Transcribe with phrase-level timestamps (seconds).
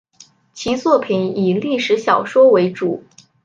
[0.55, 3.03] 其作品以历史小说为主。